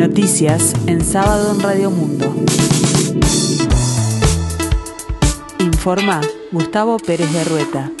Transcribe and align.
Noticias 0.00 0.72
en 0.86 1.04
sábado 1.04 1.54
en 1.54 1.60
Radio 1.60 1.90
Mundo. 1.90 2.34
Informa 5.58 6.22
Gustavo 6.50 6.96
Pérez 6.98 7.30
de 7.34 7.44
Rueta. 7.44 7.92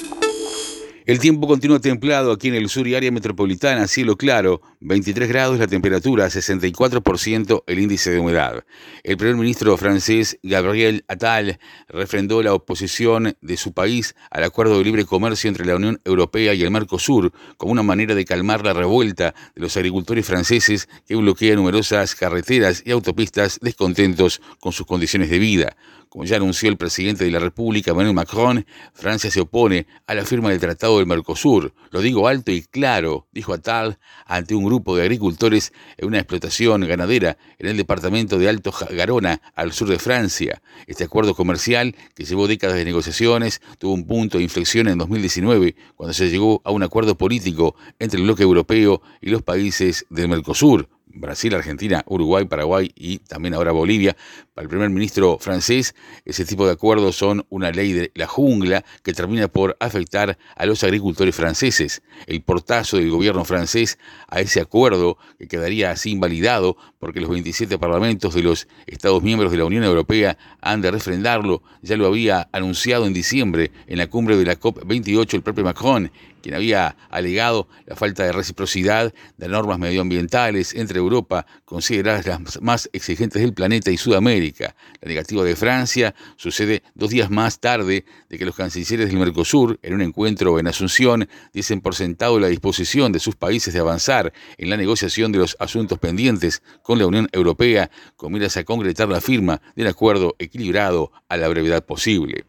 El 1.04 1.18
tiempo 1.18 1.46
continúa 1.46 1.78
templado 1.78 2.32
aquí 2.32 2.48
en 2.48 2.54
el 2.54 2.70
sur 2.70 2.88
y 2.88 2.94
área 2.94 3.10
metropolitana, 3.10 3.86
cielo 3.86 4.16
claro, 4.16 4.62
23 4.82 5.28
grados 5.28 5.58
la 5.58 5.66
temperatura, 5.66 6.26
64% 6.28 7.64
el 7.66 7.78
índice 7.78 8.10
de 8.10 8.18
humedad. 8.18 8.64
El 9.02 9.18
primer 9.18 9.36
ministro 9.36 9.76
francés 9.76 10.38
Gabriel 10.42 11.04
Attal 11.06 11.58
refrendó 11.88 12.42
la 12.42 12.54
oposición 12.54 13.36
de 13.42 13.56
su 13.58 13.74
país 13.74 14.14
al 14.30 14.42
acuerdo 14.42 14.78
de 14.78 14.84
libre 14.84 15.04
comercio 15.04 15.48
entre 15.48 15.66
la 15.66 15.76
Unión 15.76 16.00
Europea 16.06 16.54
y 16.54 16.62
el 16.62 16.70
Mercosur 16.70 17.30
como 17.58 17.72
una 17.72 17.82
manera 17.82 18.14
de 18.14 18.24
calmar 18.24 18.64
la 18.64 18.72
revuelta 18.72 19.34
de 19.54 19.60
los 19.60 19.76
agricultores 19.76 20.24
franceses 20.24 20.88
que 21.06 21.16
bloquean 21.16 21.56
numerosas 21.56 22.14
carreteras 22.14 22.82
y 22.86 22.90
autopistas 22.90 23.58
descontentos 23.60 24.40
con 24.60 24.72
sus 24.72 24.86
condiciones 24.86 25.28
de 25.28 25.38
vida. 25.38 25.76
Como 26.10 26.24
ya 26.24 26.38
anunció 26.38 26.68
el 26.68 26.76
presidente 26.76 27.24
de 27.24 27.30
la 27.30 27.38
República, 27.38 27.92
Emmanuel 27.92 28.16
Macron, 28.16 28.66
Francia 28.94 29.30
se 29.30 29.42
opone 29.42 29.86
a 30.08 30.14
la 30.14 30.24
firma 30.24 30.50
del 30.50 30.58
Tratado 30.58 30.98
del 30.98 31.06
Mercosur. 31.06 31.72
Lo 31.92 32.00
digo 32.00 32.26
alto 32.26 32.50
y 32.50 32.62
claro, 32.62 33.28
dijo 33.30 33.52
Attal 33.52 34.00
ante 34.26 34.56
un 34.56 34.69
grupo 34.70 34.96
de 34.96 35.02
agricultores 35.02 35.72
en 35.98 36.06
una 36.06 36.18
explotación 36.18 36.86
ganadera 36.86 37.36
en 37.58 37.66
el 37.66 37.76
departamento 37.76 38.38
de 38.38 38.48
Alto 38.48 38.72
Garona, 38.92 39.42
al 39.56 39.72
sur 39.72 39.88
de 39.88 39.98
Francia. 39.98 40.62
Este 40.86 41.02
acuerdo 41.02 41.34
comercial, 41.34 41.96
que 42.14 42.24
llevó 42.24 42.46
décadas 42.46 42.76
de 42.76 42.84
negociaciones, 42.84 43.60
tuvo 43.78 43.94
un 43.94 44.06
punto 44.06 44.38
de 44.38 44.44
inflexión 44.44 44.86
en 44.86 44.98
2019, 44.98 45.74
cuando 45.96 46.14
se 46.14 46.30
llegó 46.30 46.62
a 46.64 46.70
un 46.70 46.84
acuerdo 46.84 47.16
político 47.16 47.74
entre 47.98 48.20
el 48.20 48.26
bloque 48.26 48.44
europeo 48.44 49.02
y 49.20 49.30
los 49.30 49.42
países 49.42 50.06
del 50.08 50.28
Mercosur. 50.28 50.88
Brasil, 51.12 51.54
Argentina, 51.54 52.02
Uruguay, 52.06 52.44
Paraguay 52.44 52.92
y 52.94 53.18
también 53.18 53.54
ahora 53.54 53.72
Bolivia. 53.72 54.16
Para 54.54 54.64
el 54.64 54.68
primer 54.68 54.90
ministro 54.90 55.38
francés, 55.38 55.94
ese 56.24 56.44
tipo 56.44 56.66
de 56.66 56.72
acuerdos 56.72 57.16
son 57.16 57.44
una 57.48 57.70
ley 57.70 57.92
de 57.92 58.10
la 58.14 58.26
jungla 58.26 58.84
que 59.02 59.12
termina 59.12 59.48
por 59.48 59.76
afectar 59.80 60.38
a 60.56 60.66
los 60.66 60.84
agricultores 60.84 61.34
franceses. 61.34 62.02
El 62.26 62.42
portazo 62.42 62.96
del 62.96 63.10
gobierno 63.10 63.44
francés 63.44 63.98
a 64.28 64.40
ese 64.40 64.60
acuerdo, 64.60 65.18
que 65.38 65.48
quedaría 65.48 65.90
así 65.90 66.10
invalidado 66.10 66.76
porque 66.98 67.20
los 67.20 67.30
27 67.30 67.78
parlamentos 67.78 68.34
de 68.34 68.42
los 68.42 68.68
Estados 68.86 69.22
miembros 69.22 69.50
de 69.50 69.58
la 69.58 69.64
Unión 69.64 69.84
Europea 69.84 70.36
han 70.60 70.80
de 70.80 70.90
refrendarlo, 70.90 71.62
ya 71.82 71.96
lo 71.96 72.06
había 72.06 72.48
anunciado 72.52 73.06
en 73.06 73.14
diciembre 73.14 73.70
en 73.86 73.98
la 73.98 74.08
cumbre 74.08 74.36
de 74.36 74.44
la 74.44 74.58
COP28 74.58 75.34
el 75.34 75.42
propio 75.42 75.64
Macron 75.64 76.10
quien 76.40 76.54
había 76.54 76.96
alegado 77.10 77.68
la 77.86 77.96
falta 77.96 78.24
de 78.24 78.32
reciprocidad 78.32 79.12
de 79.36 79.48
normas 79.48 79.78
medioambientales 79.78 80.74
entre 80.74 80.98
Europa, 80.98 81.46
consideradas 81.64 82.26
las 82.26 82.60
más 82.62 82.88
exigentes 82.92 83.42
del 83.42 83.54
planeta, 83.54 83.90
y 83.90 83.96
Sudamérica. 83.96 84.74
La 85.00 85.08
negativa 85.08 85.44
de 85.44 85.56
Francia 85.56 86.14
sucede 86.36 86.82
dos 86.94 87.10
días 87.10 87.30
más 87.30 87.60
tarde 87.60 88.04
de 88.28 88.38
que 88.38 88.44
los 88.44 88.56
cancilleres 88.56 89.08
del 89.08 89.18
Mercosur, 89.18 89.78
en 89.82 89.94
un 89.94 90.02
encuentro 90.02 90.58
en 90.58 90.66
Asunción, 90.66 91.28
dicen 91.52 91.80
por 91.80 91.94
sentado 91.94 92.38
la 92.40 92.48
disposición 92.48 93.12
de 93.12 93.20
sus 93.20 93.36
países 93.36 93.72
de 93.74 93.80
avanzar 93.80 94.32
en 94.58 94.70
la 94.70 94.76
negociación 94.76 95.32
de 95.32 95.38
los 95.38 95.56
asuntos 95.60 95.98
pendientes 95.98 96.62
con 96.82 96.98
la 96.98 97.06
Unión 97.06 97.28
Europea, 97.32 97.90
con 98.16 98.32
miras 98.32 98.56
a 98.56 98.64
concretar 98.64 99.08
la 99.08 99.20
firma 99.20 99.60
de 99.76 99.82
un 99.82 99.88
acuerdo 99.88 100.36
equilibrado 100.38 101.12
a 101.28 101.36
la 101.36 101.48
brevedad 101.48 101.84
posible. 101.84 102.44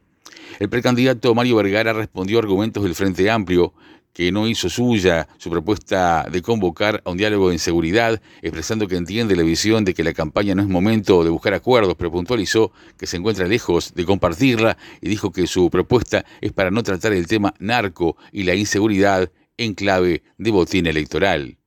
El 0.59 0.69
precandidato 0.69 1.33
Mario 1.33 1.55
Vergara 1.57 1.93
respondió 1.93 2.37
a 2.37 2.41
argumentos 2.41 2.83
del 2.83 2.95
Frente 2.95 3.29
Amplio 3.29 3.73
que 4.13 4.31
no 4.31 4.47
hizo 4.47 4.69
suya 4.69 5.27
su 5.37 5.49
propuesta 5.49 6.27
de 6.29 6.41
convocar 6.41 7.01
a 7.05 7.11
un 7.11 7.17
diálogo 7.17 7.51
en 7.51 7.59
seguridad, 7.59 8.21
expresando 8.41 8.87
que 8.87 8.97
entiende 8.97 9.35
la 9.35 9.43
visión 9.43 9.85
de 9.85 9.93
que 9.93 10.03
la 10.03 10.13
campaña 10.13 10.53
no 10.53 10.61
es 10.61 10.67
momento 10.67 11.23
de 11.23 11.29
buscar 11.29 11.53
acuerdos, 11.53 11.95
pero 11.97 12.11
puntualizó 12.11 12.71
que 12.97 13.07
se 13.07 13.17
encuentra 13.17 13.47
lejos 13.47 13.93
de 13.93 14.05
compartirla 14.05 14.77
y 15.01 15.09
dijo 15.09 15.31
que 15.31 15.47
su 15.47 15.69
propuesta 15.69 16.25
es 16.41 16.51
para 16.51 16.71
no 16.71 16.83
tratar 16.83 17.13
el 17.13 17.27
tema 17.27 17.53
narco 17.59 18.17
y 18.31 18.43
la 18.43 18.55
inseguridad 18.55 19.31
en 19.57 19.73
clave 19.75 20.23
de 20.37 20.51
botín 20.51 20.87
electoral. 20.87 21.60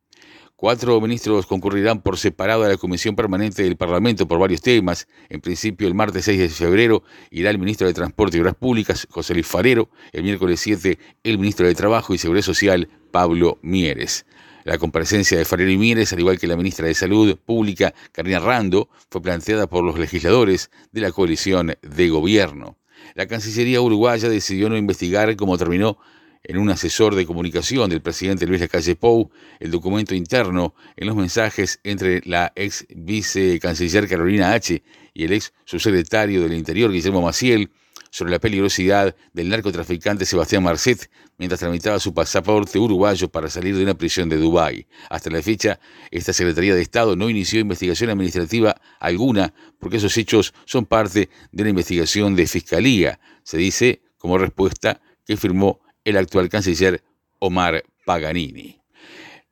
Cuatro 0.56 1.00
ministros 1.00 1.46
concurrirán 1.46 2.00
por 2.00 2.16
separado 2.16 2.62
a 2.62 2.68
la 2.68 2.76
Comisión 2.76 3.16
Permanente 3.16 3.64
del 3.64 3.76
Parlamento 3.76 4.28
por 4.28 4.38
varios 4.38 4.60
temas. 4.60 5.08
En 5.28 5.40
principio, 5.40 5.88
el 5.88 5.94
martes 5.94 6.26
6 6.26 6.38
de 6.38 6.48
febrero 6.48 7.02
irá 7.30 7.50
el 7.50 7.58
ministro 7.58 7.88
de 7.88 7.92
Transporte 7.92 8.36
y 8.36 8.40
Obras 8.40 8.54
Públicas, 8.54 9.08
José 9.10 9.34
Luis 9.34 9.48
Farero. 9.48 9.90
El 10.12 10.22
miércoles 10.22 10.60
7, 10.60 10.96
el 11.24 11.38
ministro 11.38 11.66
de 11.66 11.74
Trabajo 11.74 12.14
y 12.14 12.18
Seguridad 12.18 12.44
Social, 12.44 12.88
Pablo 13.10 13.58
Mieres. 13.62 14.26
La 14.62 14.78
comparecencia 14.78 15.36
de 15.36 15.44
Farero 15.44 15.72
y 15.72 15.76
Mieres, 15.76 16.12
al 16.12 16.20
igual 16.20 16.38
que 16.38 16.46
la 16.46 16.56
ministra 16.56 16.86
de 16.86 16.94
Salud 16.94 17.36
Pública, 17.36 17.92
Karina 18.12 18.38
Rando, 18.38 18.88
fue 19.10 19.20
planteada 19.22 19.66
por 19.66 19.82
los 19.82 19.98
legisladores 19.98 20.70
de 20.92 21.00
la 21.00 21.10
coalición 21.10 21.74
de 21.82 22.08
gobierno. 22.08 22.78
La 23.16 23.26
Cancillería 23.26 23.80
uruguaya 23.80 24.28
decidió 24.28 24.68
no 24.68 24.76
investigar 24.76 25.34
cómo 25.34 25.58
terminó 25.58 25.98
en 26.44 26.58
un 26.58 26.70
asesor 26.70 27.14
de 27.14 27.26
comunicación 27.26 27.90
del 27.90 28.02
presidente 28.02 28.46
Luis 28.46 28.60
Lacalle 28.60 28.96
Pou 28.96 29.30
el 29.58 29.70
documento 29.70 30.14
interno 30.14 30.74
en 30.96 31.06
los 31.06 31.16
mensajes 31.16 31.80
entre 31.82 32.20
la 32.24 32.52
ex 32.54 32.86
vicecanciller 32.94 34.08
Carolina 34.08 34.52
H. 34.52 34.82
y 35.14 35.24
el 35.24 35.32
ex 35.32 35.52
subsecretario 35.64 36.42
del 36.42 36.52
Interior 36.52 36.92
Guillermo 36.92 37.22
Maciel 37.22 37.70
sobre 38.10 38.30
la 38.30 38.38
peligrosidad 38.38 39.16
del 39.32 39.48
narcotraficante 39.48 40.24
Sebastián 40.24 40.62
Marcet 40.62 41.10
mientras 41.36 41.58
tramitaba 41.58 41.98
su 41.98 42.14
pasaporte 42.14 42.78
uruguayo 42.78 43.28
para 43.28 43.50
salir 43.50 43.76
de 43.76 43.82
una 43.82 43.94
prisión 43.94 44.28
de 44.28 44.36
Dubái. 44.36 44.86
Hasta 45.10 45.30
la 45.30 45.42
fecha, 45.42 45.80
esta 46.12 46.32
Secretaría 46.32 46.76
de 46.76 46.82
Estado 46.82 47.16
no 47.16 47.28
inició 47.28 47.58
investigación 47.58 48.10
administrativa 48.10 48.76
alguna 49.00 49.52
porque 49.80 49.96
esos 49.96 50.16
hechos 50.16 50.54
son 50.64 50.86
parte 50.86 51.28
de 51.50 51.62
una 51.62 51.70
investigación 51.70 52.36
de 52.36 52.46
fiscalía, 52.46 53.18
se 53.42 53.56
dice 53.56 54.02
como 54.18 54.38
respuesta 54.38 55.00
que 55.26 55.36
firmó 55.36 55.80
el 56.04 56.16
actual 56.16 56.48
canciller 56.48 57.02
Omar 57.38 57.84
Paganini. 58.04 58.80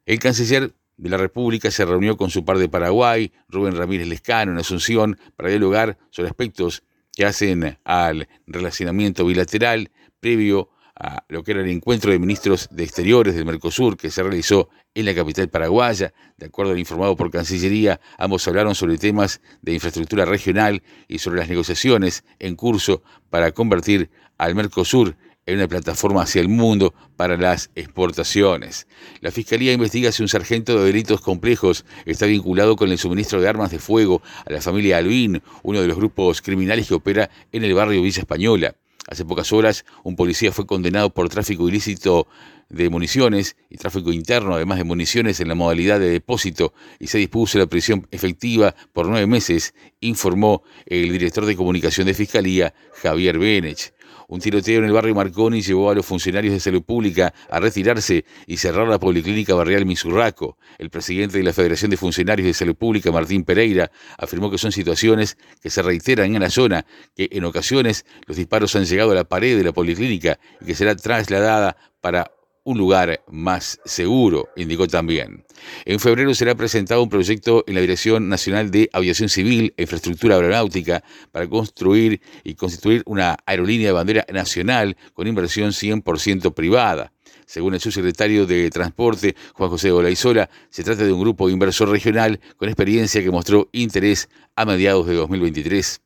El 0.07 0.19
canciller 0.19 0.73
de 0.97 1.09
la 1.09 1.17
República 1.17 1.71
se 1.71 1.85
reunió 1.85 2.17
con 2.17 2.31
su 2.31 2.45
par 2.45 2.59
de 2.59 2.69
Paraguay, 2.69 3.33
Rubén 3.49 3.77
Ramírez 3.77 4.07
Lescano, 4.07 4.53
en 4.53 4.59
Asunción, 4.59 5.19
para 5.37 5.49
dialogar 5.49 5.99
sobre 6.11 6.29
aspectos 6.29 6.83
que 7.15 7.25
hacen 7.25 7.79
al 7.85 8.29
relacionamiento 8.47 9.25
bilateral 9.25 9.91
previo 10.21 10.71
a 10.95 11.25
lo 11.29 11.43
que 11.43 11.53
era 11.53 11.63
el 11.63 11.71
encuentro 11.71 12.13
de 12.13 12.19
ministros 12.19 12.69
de 12.71 12.85
Exteriores 12.85 13.35
del 13.35 13.45
Mercosur 13.45 13.97
que 13.97 14.11
se 14.11 14.23
realizó 14.23 14.69
en 14.95 15.07
la 15.07 15.15
capital 15.15 15.49
paraguaya. 15.49 16.13
De 16.37 16.47
acuerdo 16.47 16.73
al 16.73 16.79
informado 16.79 17.17
por 17.17 17.31
Cancillería, 17.31 18.01
ambos 18.19 18.47
hablaron 18.47 18.75
sobre 18.75 18.99
temas 18.99 19.41
de 19.63 19.73
infraestructura 19.73 20.25
regional 20.25 20.83
y 21.09 21.19
sobre 21.19 21.41
las 21.41 21.49
negociaciones 21.49 22.25
en 22.39 22.57
curso 22.57 23.03
para 23.31 23.53
convertir 23.53 24.11
al 24.39 24.55
Mercosur 24.55 25.17
en 25.47 25.57
una 25.57 25.69
plataforma 25.69 26.23
hacia 26.23 26.41
el 26.41 26.49
mundo 26.49 26.95
para 27.17 27.37
las 27.37 27.71
exportaciones. 27.75 28.87
La 29.21 29.31
Fiscalía 29.31 29.73
investiga 29.73 30.13
si 30.13 30.23
un 30.23 30.29
sargento 30.29 30.79
de 30.79 30.87
delitos 30.87 31.21
complejos 31.21 31.85
está 32.07 32.27
vinculado 32.27 32.77
con 32.77 32.91
el 32.91 32.99
suministro 32.99 33.41
de 33.41 33.49
armas 33.49 33.71
de 33.71 33.79
fuego 33.79 34.23
a 34.47 34.53
la 34.53 34.61
familia 34.61 34.99
Alvin, 34.99 35.43
uno 35.63 35.81
de 35.81 35.89
los 35.89 35.97
grupos 35.97 36.43
criminales 36.43 36.89
que 36.89 36.95
opera 36.95 37.31
en 37.51 37.65
el 37.65 37.75
barrio 37.75 38.03
Villa 38.03 38.21
Española. 38.21 38.77
Hace 39.09 39.25
pocas 39.25 39.53
horas, 39.53 39.85
un 40.05 40.15
policía 40.15 40.53
fue 40.53 40.65
condenado 40.65 41.11
por 41.11 41.29
tráfico 41.29 41.69
ilícito 41.69 42.29
de 42.73 42.89
municiones 42.89 43.57
y 43.71 43.77
tráfico 43.77 44.13
interno, 44.13 44.55
además 44.55 44.79
de 44.79 44.85
municiones 44.85 45.39
en 45.41 45.49
la 45.49 45.55
modalidad 45.55 46.01
de 46.01 46.11
depósito, 46.11 46.73
y 46.99 47.07
se 47.07 47.19
dispuso 47.19 47.59
la 47.59 47.67
prisión 47.67 48.09
efectiva 48.11 48.75
por 48.93 49.07
nueve 49.07 49.27
meses, 49.27 49.75
informó 50.01 50.63
el 50.87 51.13
director 51.13 51.45
de 51.45 51.55
comunicación 51.55 52.07
de 52.07 52.15
Fiscalía, 52.15 52.75
Javier 53.03 53.39
Benech. 53.39 53.93
Un 54.29 54.41
tiroteo 54.41 54.79
en 54.79 54.87
el 54.87 54.93
barrio 54.93 55.15
Marconi 55.15 55.61
llevó 55.61 55.91
a 55.91 55.95
los 55.95 56.07
funcionarios 56.07 56.55
de 56.55 56.61
salud 56.61 56.83
pública 56.83 57.35
a 57.51 57.61
retirarse 57.61 58.25
y 58.47 58.57
cerrar 58.57 58.89
la 58.89 58.99
policlínica 58.99 59.55
barrial 59.55 59.85
Misurraco. 59.85 60.57
El 60.79 60.89
presidente 60.89 61.37
de 61.37 61.45
la 61.45 61.53
Federación 61.53 61.91
de 61.91 61.99
Funcionarios 61.99 62.47
de 62.47 62.55
Salud 62.55 62.75
Pública, 62.75 63.13
Martín 63.13 63.45
Pereira, 63.45 63.91
afirmó 64.17 64.51
que 64.51 64.57
son 64.57 64.73
situaciones 64.73 65.37
que 65.61 65.69
se 65.69 65.83
reiteran 65.83 66.35
en 66.35 66.41
la 66.41 66.49
zona, 66.49 66.87
que 67.15 67.29
en 67.31 67.45
ocasiones 67.45 68.07
los 68.27 68.39
disparos 68.39 68.75
han 68.75 68.87
llegado 68.87 69.11
a 69.11 69.15
la 69.15 69.25
pared 69.25 69.59
de 69.59 69.65
la 69.65 69.73
policlínica 69.73 70.39
y 70.63 70.65
que 70.65 70.75
será 70.75 70.97
trasladada 70.97 71.77
para 72.01 72.31
un 72.65 72.79
lugar 72.79 73.23
más 73.29 73.81
seguro, 73.85 74.49
indicó 74.57 74.87
también. 74.87 75.45
En 75.85 76.01
febrero 76.01 76.35
será 76.35 76.55
presentado 76.55 77.03
un 77.03 77.09
proyecto 77.09 77.65
en 77.67 77.75
la 77.75 77.81
Dirección 77.81 78.29
Nacional 78.29 78.71
de 78.71 78.89
Aviación 78.93 79.29
Civil 79.29 79.75
e 79.77 79.83
Infraestructura 79.83 80.37
Aeronáutica 80.37 81.03
para 81.31 81.49
construir 81.49 82.21
y 82.45 82.55
constituir 82.55 83.03
una 83.07 83.37
aerolínea 83.47 83.89
de 83.89 83.93
bandera 83.93 84.27
nacional 84.33 84.97
con 85.15 85.27
inversión 85.27 85.71
100% 85.71 86.55
privada. 86.55 87.13
Según 87.47 87.75
el 87.75 87.81
subsecretario 87.81 88.47
de 88.47 88.71
Transporte, 88.71 89.35
Juan 89.55 89.71
José 89.71 89.91
Olaizola, 89.91 90.49
se 90.71 90.85
trata 90.85 91.05
de 91.05 91.13
un 91.13 91.21
grupo 91.21 91.51
inversor 91.51 91.91
regional 91.91 92.41
con 92.57 92.69
experiencia 92.69 93.23
que 93.23 93.31
mostró 93.31 93.69
interés 93.73 94.29
a 94.57 94.65
mediados 94.65 95.07
de 95.07 95.15
2023. 95.15 96.01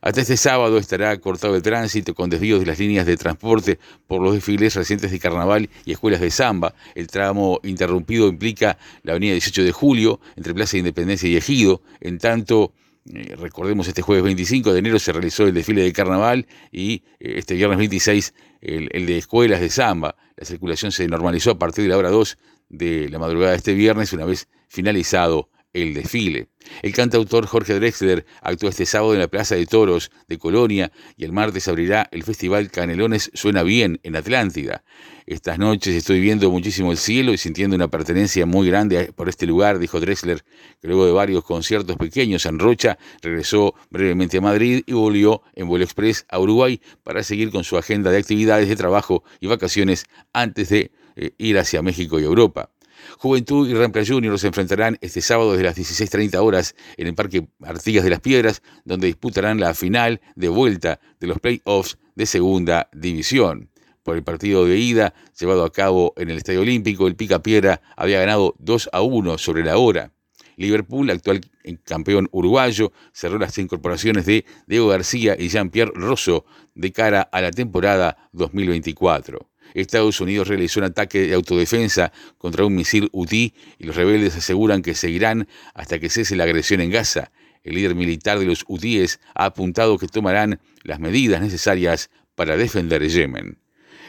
Hasta 0.00 0.20
este 0.20 0.36
sábado 0.36 0.78
estará 0.78 1.16
cortado 1.18 1.56
el 1.56 1.62
tránsito 1.62 2.14
con 2.14 2.30
desvíos 2.30 2.60
de 2.60 2.66
las 2.66 2.78
líneas 2.78 3.06
de 3.06 3.16
transporte 3.16 3.78
por 4.06 4.22
los 4.22 4.34
desfiles 4.34 4.74
recientes 4.74 5.10
de 5.10 5.18
carnaval 5.18 5.68
y 5.84 5.92
escuelas 5.92 6.20
de 6.20 6.30
samba. 6.30 6.74
El 6.94 7.06
tramo 7.08 7.60
interrumpido 7.62 8.28
implica 8.28 8.78
la 9.02 9.12
avenida 9.12 9.32
18 9.32 9.64
de 9.64 9.72
julio 9.72 10.20
entre 10.36 10.54
Plaza 10.54 10.76
Independencia 10.76 11.28
y 11.28 11.36
Ejido. 11.36 11.82
En 12.00 12.18
tanto, 12.18 12.72
eh, 13.12 13.36
recordemos, 13.38 13.88
este 13.88 14.02
jueves 14.02 14.24
25 14.24 14.72
de 14.72 14.78
enero 14.78 14.98
se 14.98 15.12
realizó 15.12 15.44
el 15.44 15.54
desfile 15.54 15.82
de 15.82 15.92
carnaval 15.92 16.46
y 16.72 17.02
eh, 17.20 17.34
este 17.36 17.54
viernes 17.54 17.78
26 17.78 18.34
el, 18.60 18.88
el, 18.92 19.06
de 19.06 19.18
escuelas 19.18 19.60
de 19.60 19.70
samba. 19.70 20.16
La 20.36 20.44
circulación 20.44 20.92
se 20.92 21.06
normalizó 21.08 21.52
a 21.52 21.58
partir 21.58 21.84
de 21.84 21.90
la 21.90 21.96
hora 21.96 22.10
2 22.10 22.38
de 22.68 23.08
la 23.08 23.18
madrugada 23.18 23.52
de 23.52 23.58
este 23.58 23.74
viernes, 23.74 24.12
una 24.12 24.24
vez 24.24 24.48
finalizado 24.68 25.48
el 25.76 25.92
desfile. 25.92 26.48
El 26.82 26.92
cantautor 26.92 27.46
Jorge 27.46 27.74
Drexler 27.74 28.24
actuó 28.40 28.70
este 28.70 28.86
sábado 28.86 29.12
en 29.12 29.20
la 29.20 29.28
Plaza 29.28 29.54
de 29.54 29.66
Toros 29.66 30.10
de 30.26 30.38
Colonia 30.38 30.90
y 31.16 31.24
el 31.24 31.32
martes 31.32 31.68
abrirá 31.68 32.08
el 32.10 32.24
Festival 32.24 32.70
Canelones 32.70 33.30
Suena 33.34 33.62
Bien 33.62 34.00
en 34.02 34.16
Atlántida. 34.16 34.82
Estas 35.26 35.58
noches 35.58 35.94
estoy 35.94 36.20
viendo 36.20 36.50
muchísimo 36.50 36.92
el 36.92 36.98
cielo 36.98 37.32
y 37.32 37.38
sintiendo 37.38 37.76
una 37.76 37.88
pertenencia 37.88 38.46
muy 38.46 38.66
grande 38.68 39.12
por 39.14 39.28
este 39.28 39.46
lugar, 39.46 39.78
dijo 39.78 40.00
Drexler, 40.00 40.44
que 40.80 40.88
luego 40.88 41.04
de 41.04 41.12
varios 41.12 41.44
conciertos 41.44 41.96
pequeños 41.96 42.46
en 42.46 42.58
Rocha 42.58 42.98
regresó 43.20 43.74
brevemente 43.90 44.38
a 44.38 44.40
Madrid 44.40 44.82
y 44.86 44.92
volvió 44.94 45.42
en 45.54 45.68
vuelo 45.68 45.84
express 45.84 46.24
a 46.30 46.40
Uruguay 46.40 46.80
para 47.02 47.22
seguir 47.22 47.50
con 47.50 47.64
su 47.64 47.76
agenda 47.76 48.10
de 48.10 48.18
actividades 48.18 48.68
de 48.68 48.76
trabajo 48.76 49.24
y 49.40 49.46
vacaciones 49.46 50.06
antes 50.32 50.70
de 50.70 50.90
eh, 51.16 51.32
ir 51.38 51.58
hacia 51.58 51.82
México 51.82 52.18
y 52.18 52.24
Europa. 52.24 52.70
Juventud 53.18 53.68
y 53.68 53.74
Rampla 53.74 54.04
Junior 54.06 54.38
se 54.38 54.48
enfrentarán 54.48 54.98
este 55.00 55.20
sábado 55.20 55.52
desde 55.52 55.64
las 55.64 55.76
16.30 55.76 56.36
horas 56.36 56.74
en 56.96 57.06
el 57.06 57.14
Parque 57.14 57.48
Artigas 57.62 58.04
de 58.04 58.10
las 58.10 58.20
Piedras, 58.20 58.62
donde 58.84 59.06
disputarán 59.06 59.60
la 59.60 59.74
final 59.74 60.20
de 60.34 60.48
vuelta 60.48 61.00
de 61.20 61.26
los 61.26 61.38
playoffs 61.40 61.98
de 62.14 62.26
Segunda 62.26 62.88
División. 62.92 63.70
Por 64.02 64.16
el 64.16 64.22
partido 64.22 64.64
de 64.64 64.78
ida 64.78 65.14
llevado 65.38 65.64
a 65.64 65.72
cabo 65.72 66.14
en 66.16 66.30
el 66.30 66.36
Estadio 66.36 66.60
Olímpico, 66.60 67.08
el 67.08 67.16
Pica 67.16 67.42
Piedra 67.42 67.80
había 67.96 68.20
ganado 68.20 68.54
2 68.58 68.90
a 68.92 69.02
1 69.02 69.38
sobre 69.38 69.64
la 69.64 69.78
hora. 69.78 70.12
Liverpool, 70.56 71.10
actual 71.10 71.40
campeón 71.84 72.28
uruguayo, 72.32 72.92
cerró 73.12 73.38
las 73.38 73.58
incorporaciones 73.58 74.24
de 74.26 74.44
Diego 74.66 74.88
García 74.88 75.36
y 75.38 75.48
Jean-Pierre 75.48 75.92
Rosso 75.94 76.46
de 76.74 76.92
cara 76.92 77.22
a 77.22 77.40
la 77.40 77.50
temporada 77.50 78.30
2024. 78.32 79.50
Estados 79.74 80.20
Unidos 80.20 80.48
realizó 80.48 80.80
un 80.80 80.84
ataque 80.84 81.26
de 81.26 81.34
autodefensa 81.34 82.12
contra 82.38 82.64
un 82.64 82.74
misil 82.74 83.08
UTI 83.12 83.54
y 83.78 83.84
los 83.84 83.96
rebeldes 83.96 84.36
aseguran 84.36 84.82
que 84.82 84.94
seguirán 84.94 85.48
hasta 85.74 85.98
que 85.98 86.08
cese 86.08 86.36
la 86.36 86.44
agresión 86.44 86.80
en 86.80 86.90
Gaza. 86.90 87.30
El 87.62 87.74
líder 87.74 87.94
militar 87.94 88.38
de 88.38 88.46
los 88.46 88.64
UTIs 88.68 89.18
ha 89.34 89.46
apuntado 89.46 89.98
que 89.98 90.06
tomarán 90.06 90.60
las 90.82 91.00
medidas 91.00 91.40
necesarias 91.40 92.10
para 92.34 92.56
defender 92.56 93.06
Yemen. 93.06 93.58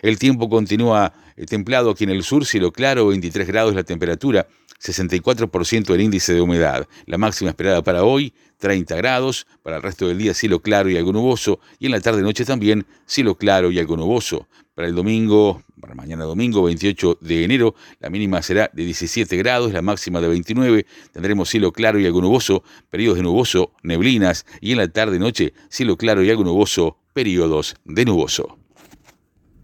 El 0.01 0.19
tiempo 0.19 0.47
continúa 0.47 1.13
eh, 1.35 1.45
templado 1.45 1.89
aquí 1.89 2.03
en 2.03 2.11
el 2.11 2.23
sur, 2.23 2.45
cielo 2.45 2.71
claro, 2.71 3.07
23 3.07 3.47
grados 3.47 3.73
la 3.73 3.83
temperatura, 3.83 4.47
64% 4.79 5.93
el 5.93 6.01
índice 6.01 6.33
de 6.33 6.41
humedad. 6.41 6.87
La 7.05 7.17
máxima 7.17 7.49
esperada 7.49 7.81
para 7.81 8.03
hoy, 8.03 8.33
30 8.59 8.95
grados, 8.95 9.47
para 9.63 9.77
el 9.77 9.83
resto 9.83 10.07
del 10.07 10.17
día 10.17 10.33
cielo 10.33 10.61
claro 10.61 10.89
y 10.89 10.97
algo 10.97 11.13
nuboso, 11.13 11.59
y 11.79 11.87
en 11.87 11.93
la 11.93 12.01
tarde-noche 12.01 12.45
también 12.45 12.85
cielo 13.05 13.35
claro 13.35 13.71
y 13.71 13.79
algo 13.79 13.97
nuboso. 13.97 14.47
Para 14.77 14.89
el 14.89 14.93
domingo, 14.93 15.63
para 15.81 15.95
mañana 15.95 16.25
domingo 16.25 16.61
28 16.61 17.17
de 17.19 17.43
enero, 17.43 17.73
la 17.99 18.11
mínima 18.11 18.43
será 18.43 18.69
de 18.71 18.85
17 18.85 19.35
grados, 19.35 19.73
la 19.73 19.81
máxima 19.81 20.21
de 20.21 20.27
29. 20.27 20.85
Tendremos 21.11 21.49
cielo 21.49 21.71
claro 21.71 21.99
y 21.99 22.05
algo 22.05 22.21
nuboso, 22.21 22.61
periodos 22.91 23.17
de 23.17 23.23
nuboso, 23.23 23.71
neblinas 23.81 24.45
y 24.61 24.73
en 24.73 24.77
la 24.77 24.87
tarde-noche 24.87 25.55
cielo 25.67 25.97
claro 25.97 26.23
y 26.23 26.29
algo 26.29 26.43
nuboso, 26.43 26.99
periodos 27.13 27.75
de 27.85 28.05
nuboso. 28.05 28.59